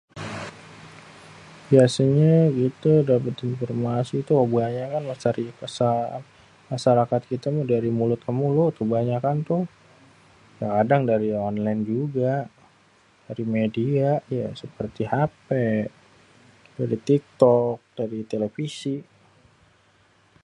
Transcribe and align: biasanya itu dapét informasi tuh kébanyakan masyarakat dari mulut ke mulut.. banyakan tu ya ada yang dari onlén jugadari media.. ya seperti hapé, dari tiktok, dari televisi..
biasanya 1.69 2.33
itu 2.67 2.91
dapét 3.09 3.35
informasi 3.49 4.15
tuh 4.29 4.37
kébanyakan 4.41 5.03
masyarakat 6.73 7.21
dari 7.73 7.89
mulut 7.99 8.21
ke 8.27 8.31
mulut.. 8.39 8.73
banyakan 8.95 9.37
tu 9.49 9.57
ya 10.61 10.67
ada 10.81 10.93
yang 10.95 11.03
dari 11.11 11.29
onlén 11.49 11.79
jugadari 11.91 13.43
media.. 13.57 14.11
ya 14.37 14.47
seperti 14.61 15.01
hapé, 15.13 15.67
dari 16.77 16.97
tiktok, 17.07 17.75
dari 17.97 18.19
televisi.. 18.31 18.95